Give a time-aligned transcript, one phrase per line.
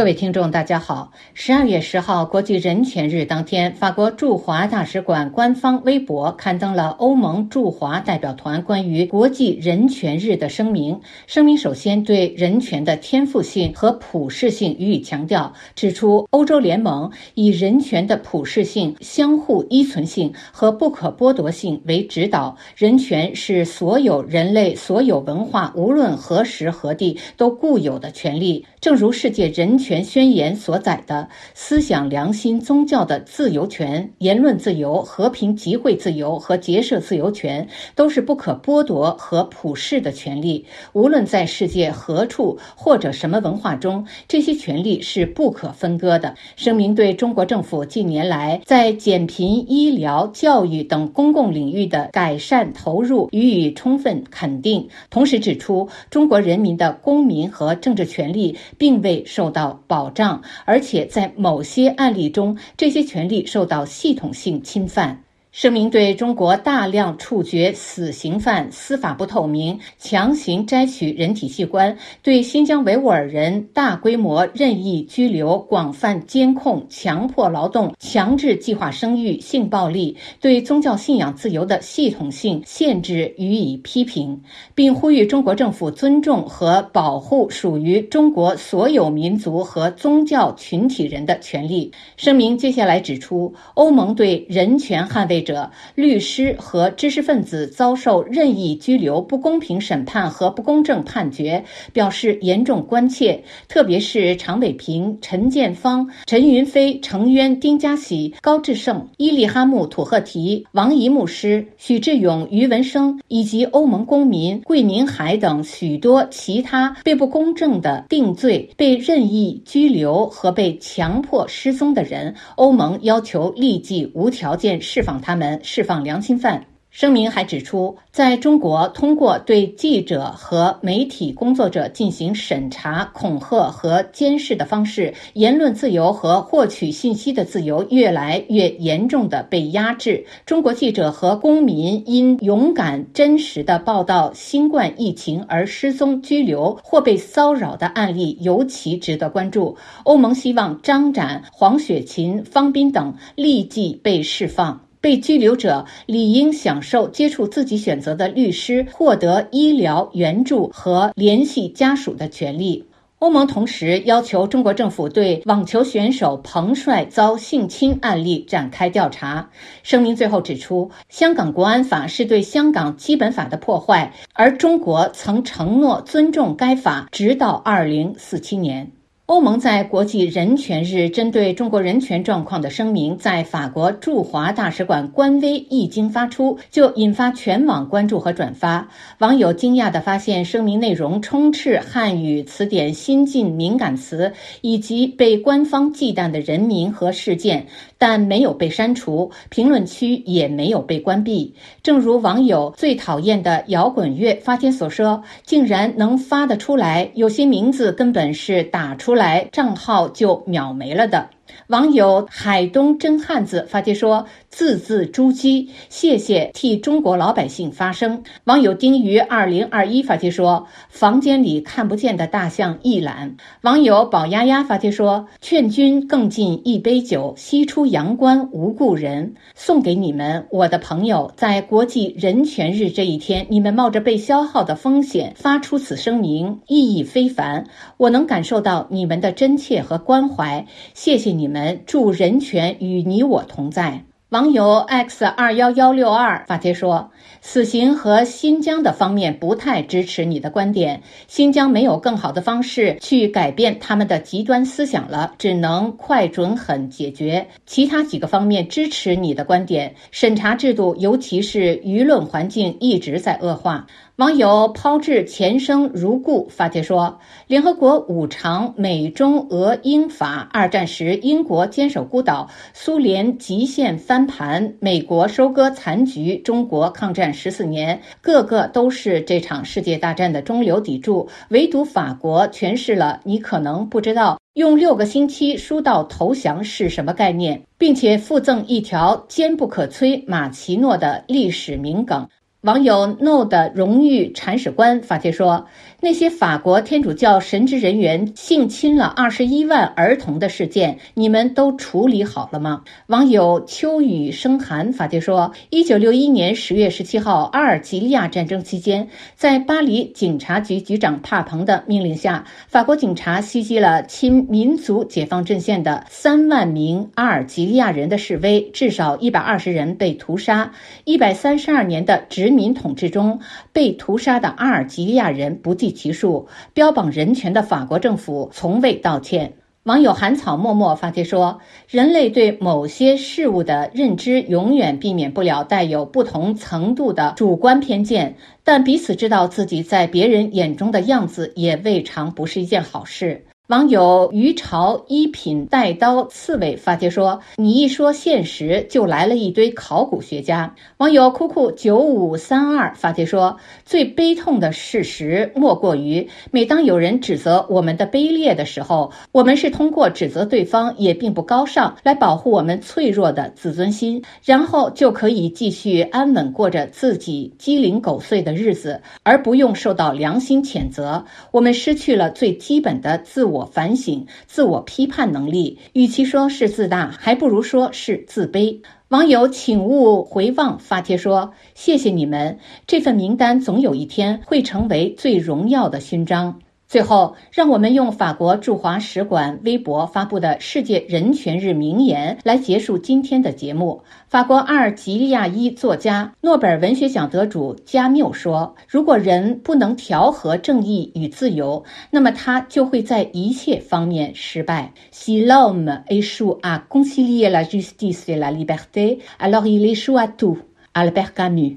[0.00, 1.12] 各位听众，大家好。
[1.34, 10.98] 十二月十号，国际人权日当天，法国驻华大使馆官方微博刊登了欧盟驻华代表团关于国际人权日的声明。
[11.26, 22.56] 声明首先对人权的天赋性和普适性予以强调，指出欧洲联盟以人权的普适性、相互依存性和不可剥夺性为指导。
[22.74, 28.64] 人权是所有人类、所有文化，无论何时何地都固有的权利。
[28.80, 40.64] 正如世界人权权宣言所载的思想、良心、宗教的自由权、言论自由、和平集会自由和结社自由权，都是不可剥夺和普世的权利。
[40.92, 46.36] 无论在世界何处或者什么文化中，这些权利是不可分割的。
[46.54, 58.56] 声明对中国政府近年来在减贫、医疗、教育等公共领域的改善投入予以充分肯定，同时指出中国人民的公民和政治权利。
[58.78, 65.24] 并未受到保障，而且在某些案例中，这些权利受到系统性侵犯。
[65.52, 84.40] 声明对中国大量处决死刑犯、司法不透明、强行摘取人体器官、对新疆维吾尔人大规模任意拘留、广泛监控、强迫劳动、强制计划生育、性暴力、对宗教信仰自由的系统性限制予以批评，
[84.76, 91.90] 并呼吁中国政府尊重和保护属于中国所有民族和宗教群体人的权利。
[92.16, 95.39] 声明接下来指出，欧盟对人权捍卫。
[95.42, 103.42] 者、律师和知识分子遭受任意拘留、不公平审判和不公正判决，表示严重关切。
[103.68, 125.29] 特别是常伟平、陈建芳、陈云飞、程渊、丁家喜、高志胜、伊利哈木·土赫提、王怡牧师、许志勇、于文生以及欧盟公民桂明海等许多其他被不公正的定罪、被任意拘留和被强迫失踪的人，欧盟要求立即无条件释放他。
[125.30, 126.66] 他们释放良心犯。
[126.90, 140.26] 声明还指出，在中国，通过对记者和媒体工作者进行审查、恐吓和监视的方式，言论自由和获取信息的自由越来越严重的被压制。
[140.44, 149.76] 中国记者和公民因勇敢、真实的报道新冠疫情而失踪、拘留或被骚扰的案例尤其值得关注。
[150.02, 154.89] 欧盟希望张展、黄雪琴、方斌等立即被释放。
[155.00, 162.84] 被拘留者理应享受接触自己选择的律师、获得医疗援助和联系家属的权利。
[163.18, 169.50] 欧盟同时要求中国政府对网球选手彭帅遭性侵案例展开调查。
[169.82, 178.90] 声明最后指出，香港国安法是对香港基本法的破坏，而中国曾承诺尊重该法，直到二零四七年。
[179.30, 188.88] 欧盟在国际人权日针对中国人权状况的声明，在法国驻华大使馆官微一经发出，就引发全网关注和转发。
[189.18, 194.32] 网友惊讶地发现，声明内容充斥汉语词典新晋敏感词
[194.62, 197.64] 以及被官方忌惮的人名和事件，
[197.98, 201.54] 但没有被删除，评论区也没有被关闭。
[201.84, 211.28] 正如网友最讨厌的摇滚乐发帖所说：“竟然能发得出来，有些名字根本是打出来。”来账号就秒没了的。
[211.66, 237.66] 网友海东真汉子发帖说：“字字珠玑，谢谢替中国老百姓发声。”网友丁鱼二零二一发帖说：“房间里看不见的大象一览。”网友宝丫丫发帖说：“劝君更尽一杯酒，西出阳关无故人。”送给你们，我的朋友，在国际人权日这一天，你们冒着被消耗的风险发出此声明，意义非凡。
[237.96, 241.39] 我能感受到你们的真切和关怀，谢谢你。
[241.40, 244.04] 你们祝人权与你我同在。
[244.28, 247.10] 网友 x 二幺幺六二发帖说
[247.40, 251.02] ：“死刑和新疆的方面不太支持你的观点。
[251.28, 257.48] 新疆没有更好的方式去改变他们的极端思想了，只能快准狠解决。
[257.64, 259.94] 其他几个方面支持你的观点。
[260.10, 263.86] 审查制度，尤其是舆论环境一直在恶化。”
[264.20, 281.26] 网友抛掷前生如故发帖说：“联合国五常美中俄英法，二战时英国坚守孤岛，苏联极限翻盘，美国收割残局，中国抗战十四年，个个都是这场世界大战的中流砥柱。
[281.48, 292.28] 唯独法国诠释了你可能不知道，用六个星期输到投降是什么概念，并且附赠一条坚不可摧马奇诺的历史名梗。”
[292.62, 295.66] 网友 No 的荣誉铲屎官发帖说
[296.02, 320.72] ：“那些法国天主教神职人员性侵了二十一万儿童的事件，你们都处理好了吗？”网友秋雨生寒发帖说：“一九六一年十月十七号，阿尔及利亚战争期间，在巴黎警察局局长帕蓬的命令下，法国警察袭击了亲民族解放阵线的三万名阿尔及利亚人的示威，至少一百二十人被屠杀。
[321.04, 323.40] 一百三十二年的殖民统治中
[323.72, 329.54] 被屠杀的阿尔及利亚人不计其数，标榜人权的法国政府从未道歉。
[329.84, 353.56] 网友寒草默默发帖说：“人类对某些事物的认知永远避免不了带有不同程度的主观偏见，但彼此知道自己在别人眼中的样子也未尝不是一件好事。”网友于朝一品带刀刺猬发帖说：“你一说现实，就来了一堆考古学家。”网友酷酷九五三二发帖说
[353.86, 371.24] ：“最悲痛的事实莫过于，每当有人指责我们的卑劣的时候，我们是通过指责对方也并不高尚来保护我们脆弱的自尊心，然后就可以继续安稳过着自己鸡零狗碎的日子，而不用受到良心谴责。
[371.52, 378.80] 我们失去了最基本的自我。”反省、自我批判能力，与其说是自大，还不如说是自卑。
[379.08, 394.02] 网友请勿回望发帖说：“谢谢你们，这份名单总有一天会成为最荣耀的勋章。”最后，让我们用法国驻华使馆微博发布的世界人权日名言来结束今天的节目。
[394.26, 404.92] 法国阿尔及利亚裔作家、诺贝尔文学奖得主加缪说：“如果人不能调和正义与自由，那么他就会在一切方面失败。
[405.12, 410.56] Si l'homme échoue à concilier la justice et la liberté, alors il échoue à tout。”
[410.94, 411.76] Albert Camus。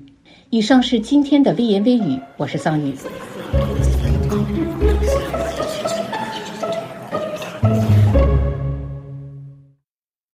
[0.49, 2.95] 以上是今天的微言微语，我是桑宇。